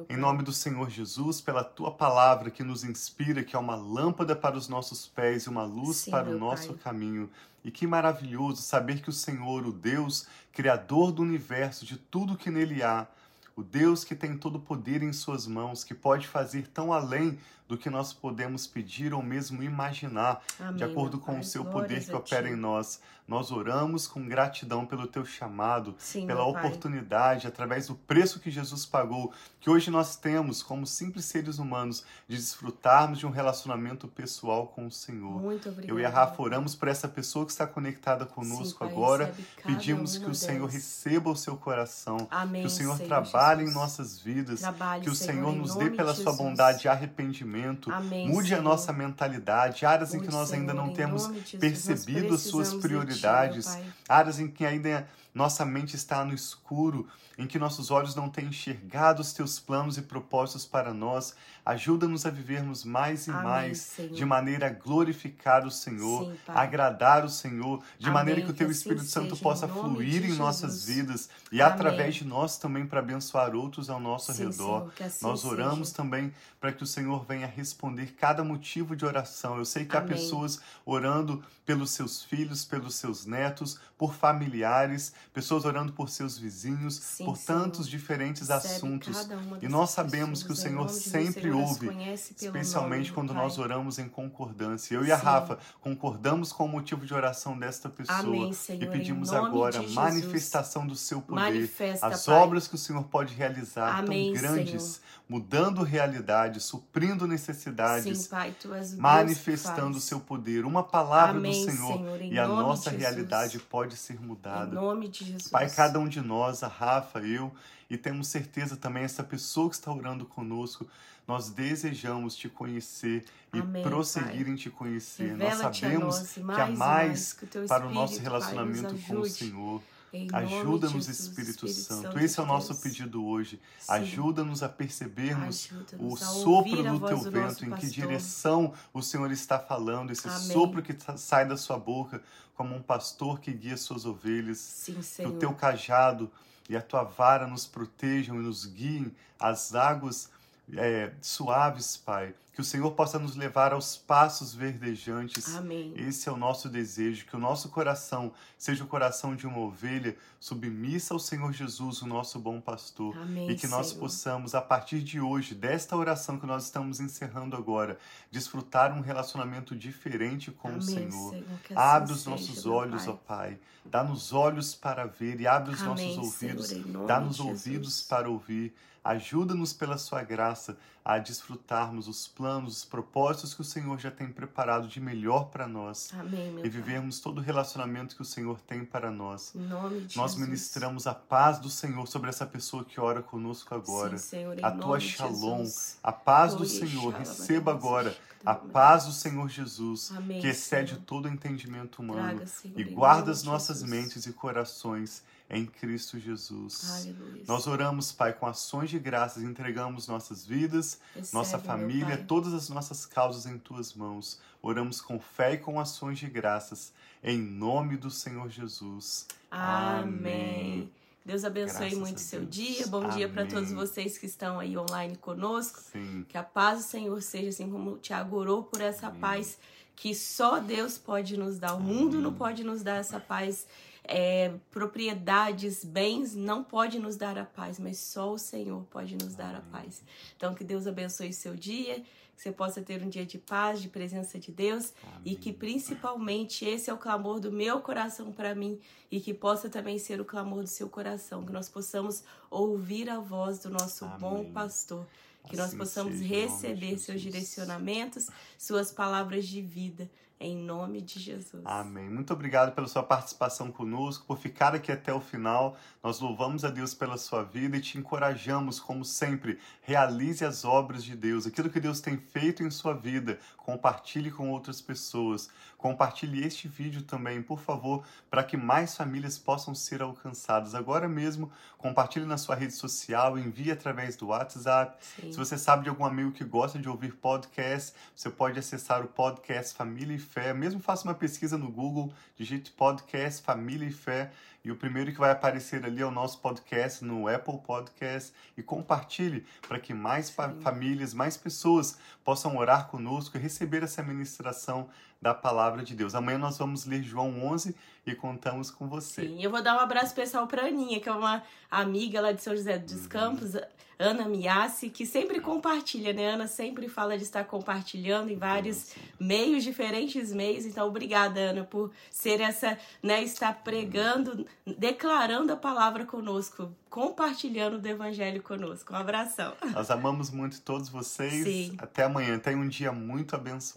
em 0.08 0.16
nome 0.16 0.42
do 0.42 0.52
Senhor 0.52 0.90
Jesus 0.90 1.40
pela 1.40 1.62
tua 1.62 1.92
palavra 1.92 2.50
que 2.50 2.64
nos 2.64 2.82
inspira, 2.82 3.44
que 3.44 3.54
é 3.54 3.58
uma 3.58 3.76
lâmpada 3.76 4.34
para 4.34 4.56
os 4.56 4.66
nossos 4.66 5.06
pés 5.06 5.44
e 5.44 5.48
uma 5.48 5.62
luz 5.62 5.98
Sim, 5.98 6.10
para 6.10 6.28
o 6.28 6.36
nosso 6.36 6.70
pai. 6.70 6.78
caminho. 6.78 7.30
E 7.64 7.70
que 7.70 7.86
maravilhoso 7.86 8.62
saber 8.62 9.00
que 9.00 9.08
o 9.08 9.12
Senhor, 9.12 9.64
o 9.64 9.70
Deus, 9.70 10.26
Criador 10.52 11.12
do 11.12 11.22
universo, 11.22 11.86
de 11.86 11.96
tudo 11.96 12.36
que 12.36 12.50
nele 12.50 12.82
há, 12.82 13.06
o 13.54 13.62
Deus 13.62 14.02
que 14.02 14.16
tem 14.16 14.36
todo 14.36 14.56
o 14.56 14.60
poder 14.60 15.04
em 15.04 15.12
suas 15.12 15.46
mãos, 15.46 15.84
que 15.84 15.94
pode 15.94 16.26
fazer 16.26 16.66
tão 16.66 16.92
além 16.92 17.38
do 17.68 17.76
que 17.76 17.90
nós 17.90 18.12
podemos 18.12 18.66
pedir 18.66 19.12
ou 19.12 19.22
mesmo 19.22 19.62
imaginar, 19.62 20.42
Amém, 20.58 20.76
de 20.76 20.84
acordo 20.84 21.18
com 21.18 21.32
Pai. 21.32 21.40
o 21.40 21.44
seu 21.44 21.64
poder 21.64 22.04
que 22.04 22.14
opera 22.14 22.48
em 22.48 22.56
nós. 22.56 23.00
Nós 23.26 23.50
oramos 23.50 24.06
com 24.06 24.24
gratidão 24.28 24.86
pelo 24.86 25.04
teu 25.08 25.24
chamado, 25.24 25.96
Sim, 25.98 26.28
pela 26.28 26.44
meu 26.44 26.52
Pai. 26.52 26.64
oportunidade, 26.64 27.48
através 27.48 27.88
do 27.88 27.96
preço 27.96 28.38
que 28.38 28.52
Jesus 28.52 28.86
pagou, 28.86 29.32
que 29.60 29.68
hoje 29.68 29.90
nós 29.90 30.14
temos 30.14 30.62
como 30.62 30.86
simples 30.86 31.24
seres 31.24 31.58
humanos 31.58 32.04
de 32.28 32.36
desfrutarmos 32.36 33.18
de 33.18 33.26
um 33.26 33.30
relacionamento 33.30 34.06
pessoal 34.06 34.68
com 34.68 34.86
o 34.86 34.92
Senhor. 34.92 35.40
Muito. 35.42 35.74
Eu 35.82 35.98
e 35.98 36.04
a 36.04 36.08
Rafa 36.08 36.40
oramos 36.40 36.76
por 36.76 36.86
essa 36.86 37.08
pessoa 37.08 37.44
que 37.44 37.50
está 37.50 37.66
conectada 37.66 38.24
conosco 38.24 38.78
Pai, 38.78 38.88
agora. 38.90 39.34
cada 39.56 39.74
Pedimos 39.74 40.16
que 40.18 40.30
o 40.30 40.34
Senhor 40.34 40.68
receba 40.68 41.28
o 41.28 41.36
seu 41.36 41.56
coração, 41.56 42.28
Amém, 42.30 42.62
que 42.62 42.68
o 42.68 42.70
Senhor, 42.70 42.96
Senhor 42.96 43.08
trabalhe 43.08 43.62
Jesus. 43.62 43.76
em 43.76 43.80
nossas 43.80 44.18
vidas, 44.20 44.60
Trabalhe, 44.60 45.02
que 45.02 45.10
o 45.10 45.16
Senhor, 45.16 45.50
Senhor 45.50 45.52
nos 45.56 45.74
dê 45.74 45.90
pela 45.90 46.14
sua 46.14 46.32
bondade 46.32 46.86
arrependimento, 46.86 47.55
Amém, 47.90 48.28
mude 48.28 48.52
a 48.54 48.58
Senhor. 48.58 48.62
nossa 48.62 48.92
mentalidade, 48.92 49.84
áreas 49.86 50.14
em 50.14 50.20
que 50.20 50.28
nós 50.30 50.52
ainda 50.52 50.72
Senhor, 50.72 50.84
não 50.84 50.90
em 50.92 50.94
temos 50.94 51.22
Jesus, 51.26 51.50
percebido 51.60 52.34
as 52.34 52.40
suas 52.42 52.72
ti, 52.72 52.78
prioridades, 52.80 53.66
Pai. 53.66 53.84
áreas 54.08 54.38
em 54.38 54.48
que 54.48 54.64
ainda 54.64 55.06
nossa 55.34 55.64
mente 55.64 55.94
está 55.96 56.24
no 56.24 56.32
escuro, 56.34 57.06
em 57.38 57.46
que 57.46 57.58
nossos 57.58 57.90
olhos 57.90 58.14
não 58.14 58.30
têm 58.30 58.46
enxergado 58.46 59.20
os 59.20 59.34
teus 59.34 59.58
planos 59.60 59.98
e 59.98 60.02
propósitos 60.02 60.64
para 60.64 60.94
nós. 60.94 61.34
Ajuda-nos 61.66 62.24
a 62.24 62.30
vivermos 62.30 62.82
mais 62.84 63.26
e 63.26 63.30
Amém, 63.30 63.42
mais, 63.42 63.78
Senhor. 63.78 64.12
de 64.14 64.24
maneira 64.24 64.68
a 64.68 64.70
glorificar 64.70 65.66
o 65.66 65.70
Senhor, 65.70 66.24
Sim, 66.32 66.38
agradar 66.46 67.24
o 67.24 67.28
Senhor, 67.28 67.82
de 67.98 68.06
Amém, 68.06 68.14
maneira 68.14 68.40
que 68.40 68.46
o 68.50 68.52
que 68.52 68.58
teu 68.60 68.68
assim 68.68 68.78
Espírito 68.78 69.04
Santo 69.04 69.30
seja, 69.30 69.42
possa 69.42 69.68
fluir 69.68 70.24
em 70.24 70.32
nossas 70.36 70.84
vidas 70.86 71.28
e 71.52 71.60
Amém. 71.60 71.74
através 71.74 72.14
de 72.14 72.24
nós 72.24 72.56
também 72.56 72.86
para 72.86 73.00
abençoar 73.00 73.54
outros 73.54 73.90
ao 73.90 74.00
nosso 74.00 74.32
Sim, 74.32 74.44
redor. 74.44 74.90
Senhor, 74.92 74.92
assim 75.00 75.26
Nós 75.26 75.44
oramos 75.44 75.88
seja. 75.88 75.96
também 75.98 76.32
para 76.58 76.72
que 76.72 76.82
o 76.82 76.86
Senhor 76.86 77.22
venha 77.26 77.45
responder 77.46 78.14
cada 78.18 78.42
motivo 78.44 78.94
de 78.96 79.04
oração. 79.04 79.58
Eu 79.58 79.64
sei 79.64 79.84
que 79.84 79.96
há 79.96 80.00
Amém. 80.00 80.12
pessoas 80.14 80.60
orando 80.84 81.42
pelos 81.64 81.90
seus 81.90 82.22
filhos, 82.22 82.64
pelos 82.64 82.94
seus 82.94 83.26
netos, 83.26 83.78
por 83.98 84.14
familiares, 84.14 85.12
pessoas 85.32 85.64
orando 85.64 85.92
por 85.92 86.08
seus 86.08 86.38
vizinhos, 86.38 86.94
Sim, 86.94 87.24
por 87.24 87.36
Senhor. 87.36 87.60
tantos 87.60 87.88
diferentes 87.88 88.48
Recebe 88.48 88.74
assuntos. 88.74 89.28
E 89.60 89.68
nós 89.68 89.90
sabemos 89.90 90.42
que 90.42 90.52
o 90.52 90.56
Senhor 90.56 90.88
sempre 90.88 91.50
ouve, 91.50 91.88
Especialmente 92.12 93.06
nome, 93.10 93.12
quando 93.14 93.34
Pai. 93.34 93.42
nós 93.42 93.58
oramos 93.58 93.98
em 93.98 94.08
concordância. 94.08 94.94
Eu 94.94 95.04
e 95.04 95.10
a 95.10 95.18
Sim. 95.18 95.24
Rafa 95.24 95.58
concordamos 95.80 96.52
com 96.52 96.66
o 96.66 96.68
motivo 96.68 97.04
de 97.04 97.12
oração 97.14 97.58
desta 97.58 97.88
pessoa 97.88 98.18
Amém, 98.20 98.52
Senhor, 98.52 98.82
e 98.82 98.86
pedimos 98.86 99.32
agora 99.32 99.82
manifestação 99.88 100.86
do 100.86 100.94
seu 100.94 101.20
poder, 101.20 101.40
Manifesta, 101.40 102.06
as 102.06 102.26
Pai. 102.26 102.34
obras 102.34 102.68
que 102.68 102.74
o 102.74 102.78
Senhor 102.78 103.02
pode 103.04 103.34
realizar 103.34 103.98
Amém, 103.98 104.32
tão 104.32 104.42
grandes, 104.42 104.82
Senhor. 104.82 105.00
Mudando 105.28 105.82
realidades, 105.82 106.64
suprindo 106.64 107.26
necessidades, 107.26 108.18
Sim, 108.18 108.28
Pai, 108.28 108.54
manifestando 108.96 109.98
o 109.98 110.00
seu 110.00 110.20
poder. 110.20 110.64
Uma 110.64 110.84
palavra 110.84 111.36
Amém, 111.36 111.64
do 111.66 111.72
Senhor, 111.72 111.96
Senhor, 111.96 112.22
em 112.22 112.32
e 112.32 112.38
a 112.38 112.46
nossa 112.46 112.90
de 112.90 112.96
realidade 112.96 113.58
pode 113.58 113.96
ser 113.96 114.14
Em 114.14 114.18
mudada. 114.18 114.66
nome 114.74 115.08
de 115.08 115.24
Jesus. 115.24 115.48
Pai, 115.48 115.68
cada 115.68 115.98
um 115.98 116.06
de 116.08 116.20
nós, 116.20 116.62
a 116.62 116.68
Rafa, 116.68 117.20
eu, 117.20 117.52
e 117.90 117.96
temos 117.96 118.28
certeza 118.28 118.76
também, 118.76 119.02
essa 119.02 119.24
pessoa 119.24 119.68
que 119.68 119.74
está 119.74 119.92
orando 119.92 120.24
conosco, 120.24 120.86
nós 121.26 121.50
desejamos 121.50 122.36
te 122.36 122.48
conhecer 122.48 123.24
e 123.52 123.58
Amém, 123.58 123.82
prosseguir 123.82 124.44
Pai. 124.44 124.52
em 124.52 124.56
te 124.56 124.70
conhecer. 124.70 125.32
Nós 125.36 125.40
Revela-te 125.54 125.84
a 125.84 125.88
sabemos 125.88 126.18
nós, 126.20 126.32
que 126.32 126.40
há 126.40 126.44
mais 126.44 126.78
mais, 126.78 127.32
que 127.32 127.46
para 127.66 127.84
o 127.84 127.90
nosso 127.90 128.12
Espírito, 128.14 128.30
Pai, 128.30 128.40
relacionamento 128.40 128.94
com 129.08 129.20
o. 129.20 129.26
Senhor. 129.28 129.82
Ajuda-nos, 130.32 131.08
Espírito, 131.08 131.66
Espírito 131.66 131.68
Santo. 131.68 132.02
Santo 132.02 132.18
Esse 132.18 132.40
é 132.40 132.42
o 132.42 132.46
nosso 132.46 132.68
Deus. 132.72 132.80
pedido 132.80 133.24
hoje. 133.24 133.60
Ajuda-nos 133.88 134.62
a 134.62 134.68
percebermos 134.68 135.70
o 135.70 135.74
Ajuda-nos 135.76 136.22
a 136.22 136.26
sopro 136.26 136.82
do 136.82 137.06
teu 137.06 137.18
do 137.18 137.30
vento, 137.30 137.64
em 137.64 137.68
que 137.68 137.70
pastor. 137.70 137.90
direção 137.90 138.72
o 138.92 139.02
Senhor 139.02 139.30
está 139.30 139.58
falando, 139.58 140.10
esse 140.10 140.28
Amém. 140.28 140.40
sopro 140.52 140.82
que 140.82 140.96
sai 141.16 141.46
da 141.46 141.56
sua 141.56 141.78
boca, 141.78 142.22
como 142.54 142.74
um 142.74 142.82
pastor 142.82 143.40
que 143.40 143.52
guia 143.52 143.76
suas 143.76 144.04
ovelhas. 144.06 144.58
Sim, 144.58 144.94
Que 144.94 145.02
Senhor. 145.02 145.32
o 145.34 145.38
teu 145.38 145.52
cajado 145.52 146.30
e 146.68 146.76
a 146.76 146.80
tua 146.82 147.04
vara 147.04 147.46
nos 147.46 147.66
protejam 147.66 148.36
e 148.36 148.42
nos 148.42 148.66
guiem 148.66 149.14
às 149.38 149.74
águas 149.74 150.30
é, 150.74 151.12
suaves, 151.20 151.96
Pai. 151.96 152.34
Que 152.52 152.62
o 152.62 152.64
Senhor 152.64 152.90
possa 152.92 153.18
nos 153.18 153.36
levar 153.36 153.74
aos 153.74 153.98
passos 153.98 154.54
verdejantes. 154.54 155.54
Amém. 155.54 155.92
Esse 155.94 156.26
é 156.26 156.32
o 156.32 156.38
nosso 156.38 156.70
desejo, 156.70 157.26
que 157.26 157.36
o 157.36 157.38
nosso 157.38 157.68
coração 157.68 158.32
seja 158.56 158.82
o 158.82 158.86
coração 158.86 159.36
de 159.36 159.46
uma 159.46 159.58
ovelha 159.58 160.16
submissa 160.40 161.12
ao 161.12 161.20
Senhor 161.20 161.52
Jesus, 161.52 162.00
o 162.00 162.06
nosso 162.06 162.38
bom 162.38 162.58
pastor. 162.58 163.14
Amém, 163.18 163.50
E 163.50 163.56
que 163.56 163.66
nós 163.66 163.88
Senhor. 163.88 164.00
possamos, 164.00 164.54
a 164.54 164.62
partir 164.62 165.00
de 165.02 165.20
hoje, 165.20 165.54
desta 165.54 165.94
oração 165.96 166.38
que 166.38 166.46
nós 166.46 166.64
estamos 166.64 166.98
encerrando 166.98 167.54
agora, 167.56 167.98
desfrutar 168.30 168.96
um 168.96 169.02
relacionamento 169.02 169.76
diferente 169.76 170.50
com 170.50 170.68
Amém, 170.68 170.78
o 170.78 170.82
Senhor. 170.82 171.32
que 171.62 171.74
assim 171.74 171.76
Abre 171.76 172.12
os 172.14 172.24
nossos 172.24 172.64
olhos, 172.64 173.04
Pai. 173.04 173.12
ó 173.12 173.16
Pai. 173.16 173.58
Dá-nos 173.84 174.32
olhos 174.32 174.74
para 174.74 175.04
ver 175.04 175.38
e 175.42 175.46
abre 175.46 175.74
os 175.74 175.82
nossos 175.82 176.16
ouvidos. 176.16 176.68
Senhor, 176.68 177.06
Dá-nos 177.06 177.38
ouvidos 177.38 178.02
para 178.02 178.30
ouvir. 178.30 178.74
Ajuda-nos 179.06 179.72
pela 179.72 179.96
sua 179.98 180.22
graça 180.22 180.76
a 181.04 181.18
desfrutarmos 181.18 182.08
os 182.08 182.26
planos, 182.26 182.78
os 182.78 182.84
propósitos 182.84 183.54
que 183.54 183.60
o 183.60 183.64
Senhor 183.64 183.96
já 184.00 184.10
tem 184.10 184.26
preparado 184.26 184.88
de 184.88 185.00
melhor 185.00 185.44
para 185.44 185.68
nós 185.68 186.10
Amém, 186.12 186.48
e 186.58 186.60
Pai. 186.62 186.68
vivermos 186.68 187.20
todo 187.20 187.38
o 187.38 187.40
relacionamento 187.40 188.16
que 188.16 188.22
o 188.22 188.24
Senhor 188.24 188.60
tem 188.60 188.84
para 188.84 189.08
nós. 189.08 189.54
Em 189.54 189.60
nome 189.60 190.00
de 190.00 190.16
Nós 190.16 190.32
Jesus. 190.32 190.36
ministramos 190.48 191.06
a 191.06 191.14
paz 191.14 191.60
do 191.60 191.70
Senhor 191.70 192.08
sobre 192.08 192.28
essa 192.28 192.44
pessoa 192.44 192.84
que 192.84 193.00
ora 193.00 193.22
conosco 193.22 193.72
agora. 193.72 194.18
Sim, 194.18 194.28
Senhor, 194.38 194.58
em 194.58 194.64
a 194.64 194.72
tua 194.72 194.98
shalom, 194.98 195.58
Jesus. 195.58 195.98
a 196.02 196.10
paz 196.10 196.56
do 196.56 196.64
Senhor, 196.66 197.14
receba 197.14 197.70
agora 197.70 198.16
a 198.44 198.54
paz 198.54 199.06
do 199.06 199.12
Senhor 199.12 199.48
Jesus, 199.48 200.10
Amém, 200.16 200.40
que 200.40 200.48
excede 200.48 200.90
Senhor. 200.94 201.04
todo 201.04 201.28
entendimento 201.28 202.00
humano, 202.02 202.20
Traga, 202.38 202.46
Senhor, 202.48 202.80
e 202.80 202.84
guarda 202.84 203.30
as 203.30 203.44
nossas 203.44 203.78
Jesus. 203.78 203.90
mentes 203.90 204.26
e 204.26 204.32
corações 204.32 205.22
em 205.48 205.64
Cristo 205.64 206.18
Jesus. 206.18 207.02
Aleluia. 207.02 207.44
Nós 207.46 207.66
oramos, 207.66 208.12
Pai, 208.12 208.32
com 208.32 208.46
ações 208.46 208.90
de 208.90 208.98
graças, 208.98 209.42
entregamos 209.42 210.08
nossas 210.08 210.44
vidas, 210.44 211.00
Recebe, 211.14 211.34
nossa 211.34 211.56
meu 211.56 211.66
família, 211.66 212.16
todas 212.16 212.52
as 212.52 212.68
nossas 212.68 213.06
causas 213.06 213.46
em 213.46 213.58
tuas 213.58 213.94
mãos. 213.94 214.40
Oramos 214.60 215.00
com 215.00 215.20
fé 215.20 215.54
e 215.54 215.58
com 215.58 215.78
ações 215.78 216.18
de 216.18 216.26
graças, 216.28 216.92
em 217.22 217.38
nome 217.38 217.96
do 217.96 218.10
Senhor 218.10 218.48
Jesus. 218.50 219.26
Amém. 219.50 220.90
Deus 221.24 221.44
abençoe 221.44 221.78
Graças 221.80 221.98
muito 221.98 222.20
seu 222.20 222.40
Deus. 222.40 222.50
dia. 222.50 222.86
Bom 222.86 223.08
dia 223.08 223.28
para 223.28 223.42
Amém. 223.42 223.54
todos 223.54 223.72
vocês 223.72 224.16
que 224.16 224.26
estão 224.26 224.60
aí 224.60 224.76
online 224.78 225.16
conosco. 225.16 225.80
Sim. 225.80 226.24
Que 226.28 226.38
a 226.38 226.42
paz 226.42 226.84
do 226.84 226.84
Senhor 226.84 227.20
seja 227.20 227.48
assim 227.48 227.68
como 227.68 227.92
o 227.92 227.98
Tiago 227.98 228.36
orou 228.36 228.62
por 228.62 228.80
essa 228.80 229.10
paz 229.10 229.58
que 229.96 230.14
só 230.14 230.60
Deus 230.60 230.98
pode 230.98 231.36
nos 231.36 231.58
dar. 231.58 231.74
O 231.74 231.80
mundo 231.80 232.20
não 232.20 232.32
pode 232.32 232.62
nos 232.62 232.82
dar 232.82 232.96
essa 232.96 233.18
paz. 233.18 233.66
É, 234.08 234.54
propriedades, 234.70 235.84
bens 235.84 236.34
não 236.34 236.62
pode 236.62 236.98
nos 236.98 237.16
dar 237.16 237.36
a 237.36 237.44
paz, 237.44 237.78
mas 237.78 237.98
só 237.98 238.32
o 238.32 238.38
Senhor 238.38 238.84
pode 238.90 239.16
nos 239.16 239.34
dar 239.34 239.54
a 239.54 239.60
paz. 239.60 240.02
Então 240.36 240.54
que 240.54 240.62
Deus 240.62 240.86
abençoe 240.86 241.32
seu 241.32 241.56
dia, 241.56 242.04
que 242.36 242.42
você 242.42 242.52
possa 242.52 242.82
ter 242.82 243.02
um 243.02 243.08
dia 243.08 243.24
de 243.24 243.38
paz, 243.38 243.80
de 243.80 243.88
presença 243.88 244.38
de 244.38 244.52
Deus 244.52 244.92
e 245.24 245.34
que 245.34 245.52
principalmente 245.52 246.64
esse 246.66 246.90
é 246.90 246.92
o 246.92 246.98
clamor 246.98 247.40
do 247.40 247.50
meu 247.50 247.80
coração 247.80 248.30
para 248.30 248.54
mim 248.54 248.78
e 249.10 249.18
que 249.20 249.32
possa 249.32 249.70
também 249.70 249.98
ser 249.98 250.20
o 250.20 250.24
clamor 250.24 250.60
do 250.60 250.68
seu 250.68 250.88
coração, 250.88 251.46
que 251.46 251.52
nós 251.52 251.68
possamos 251.68 252.22
ouvir 252.50 253.08
a 253.08 253.18
voz 253.18 253.58
do 253.58 253.70
nosso 253.70 254.06
bom 254.20 254.40
Amém. 254.40 254.52
pastor, 254.52 255.06
que 255.48 255.56
nós 255.56 255.68
Assim 255.68 255.78
possamos 255.78 256.18
seja, 256.18 256.26
receber 256.26 256.98
seus 256.98 257.20
direcionamentos, 257.20 258.28
suas 258.58 258.92
palavras 258.92 259.46
de 259.46 259.62
vida, 259.62 260.10
em 260.38 260.56
nome 260.56 261.00
de 261.00 261.18
Jesus. 261.18 261.62
Amém. 261.64 262.10
Muito 262.10 262.32
obrigado 262.32 262.74
pela 262.74 262.86
sua 262.86 263.02
participação 263.02 263.72
conosco, 263.72 264.26
por 264.26 264.38
ficar 264.38 264.74
aqui 264.74 264.92
até 264.92 265.12
o 265.12 265.20
final. 265.20 265.76
Nós 266.02 266.20
louvamos 266.20 266.64
a 266.64 266.68
Deus 266.68 266.92
pela 266.92 267.16
sua 267.16 267.42
vida 267.42 267.76
e 267.76 267.80
te 267.80 267.98
encorajamos, 267.98 268.78
como 268.78 269.04
sempre, 269.04 269.58
realize 269.80 270.44
as 270.44 270.64
obras 270.64 271.02
de 271.02 271.16
Deus. 271.16 271.46
Aquilo 271.46 271.70
que 271.70 271.80
Deus 271.80 272.00
tem 272.00 272.18
feito 272.18 272.62
em 272.62 272.70
sua 272.70 272.92
vida, 272.92 273.38
compartilhe 273.56 274.30
com 274.30 274.50
outras 274.50 274.80
pessoas. 274.80 275.48
Compartilhe 275.78 276.44
este 276.44 276.68
vídeo 276.68 277.02
também, 277.02 277.42
por 277.42 277.60
favor, 277.60 278.04
para 278.30 278.44
que 278.44 278.56
mais 278.56 278.96
famílias 278.96 279.38
possam 279.38 279.74
ser 279.74 280.02
alcançadas. 280.02 280.74
Agora 280.74 281.08
mesmo, 281.08 281.50
compartilhe 281.78 282.26
na 282.26 282.36
sua 282.36 282.54
rede 282.54 282.72
social, 282.72 283.38
envie 283.38 283.70
através 283.70 284.16
do 284.16 284.28
WhatsApp. 284.28 284.96
Sim. 285.00 285.32
Se 285.32 285.38
você 285.38 285.56
sabe 285.56 285.84
de 285.84 285.88
algum 285.88 286.04
amigo 286.04 286.32
que 286.32 286.44
gosta 286.44 286.78
de 286.78 286.88
ouvir 286.88 287.14
podcast, 287.14 287.94
você 288.14 288.28
pode 288.28 288.58
acessar 288.58 289.02
o 289.02 289.08
podcast 289.08 289.74
Família 289.74 290.16
e 290.16 290.25
Fé. 290.26 290.52
Mesmo 290.52 290.80
faça 290.80 291.04
uma 291.04 291.14
pesquisa 291.14 291.56
no 291.56 291.70
Google, 291.70 292.12
digite 292.36 292.70
podcast 292.70 293.42
Família 293.42 293.88
e 293.88 293.92
Fé 293.92 294.30
E 294.64 294.70
o 294.70 294.76
primeiro 294.76 295.12
que 295.12 295.18
vai 295.18 295.30
aparecer 295.30 295.84
ali 295.84 296.02
é 296.02 296.06
o 296.06 296.10
nosso 296.10 296.40
podcast 296.40 297.04
no 297.04 297.28
Apple 297.28 297.58
Podcast. 297.58 298.32
E 298.56 298.62
compartilhe 298.62 299.46
para 299.66 299.78
que 299.78 299.94
mais 299.94 300.34
famílias, 300.62 301.14
mais 301.14 301.36
pessoas 301.36 301.98
possam 302.24 302.56
orar 302.56 302.88
conosco 302.88 303.36
e 303.36 303.40
receber 303.40 303.82
essa 303.82 304.02
ministração 304.02 304.88
da 305.26 305.34
palavra 305.34 305.82
de 305.82 305.96
Deus. 305.96 306.14
Amanhã 306.14 306.38
nós 306.38 306.56
vamos 306.56 306.86
ler 306.86 307.02
João 307.02 307.44
11 307.46 307.74
e 308.06 308.14
contamos 308.14 308.70
com 308.70 308.88
você. 308.88 309.22
Sim, 309.22 309.42
eu 309.42 309.50
vou 309.50 309.60
dar 309.60 309.74
um 309.74 309.80
abraço 309.80 310.06
especial 310.06 310.46
para 310.46 310.66
Aninha, 310.66 311.00
que 311.00 311.08
é 311.08 311.12
uma 311.12 311.42
amiga 311.68 312.20
lá 312.20 312.30
de 312.30 312.40
São 312.40 312.54
José 312.54 312.78
dos 312.78 313.02
uhum. 313.02 313.08
Campos, 313.08 313.56
Ana 313.98 314.28
Miassi, 314.28 314.88
que 314.88 315.04
sempre 315.04 315.40
compartilha, 315.40 316.12
né? 316.12 316.28
Ana 316.28 316.46
sempre 316.46 316.88
fala 316.88 317.16
de 317.16 317.24
estar 317.24 317.42
compartilhando 317.44 318.30
em 318.30 318.36
vários 318.36 318.94
meios, 319.18 319.64
diferentes 319.64 320.32
meios. 320.32 320.64
Então, 320.64 320.86
obrigada, 320.86 321.40
Ana, 321.40 321.64
por 321.64 321.90
ser 322.08 322.40
essa, 322.40 322.78
né? 323.02 323.20
Estar 323.24 323.52
pregando, 323.64 324.46
declarando 324.78 325.52
a 325.52 325.56
palavra 325.56 326.04
conosco, 326.04 326.70
compartilhando 326.88 327.80
do 327.80 327.88
evangelho 327.88 328.42
conosco. 328.42 328.92
Um 328.92 328.96
abração. 328.96 329.54
Nós 329.72 329.90
amamos 329.90 330.30
muito 330.30 330.60
todos 330.60 330.88
vocês. 330.88 331.42
Sim. 331.42 331.74
Até 331.78 332.04
amanhã. 332.04 332.38
Tenha 332.38 332.58
um 332.58 332.68
dia 332.68 332.92
muito 332.92 333.34
abençoado. 333.34 333.74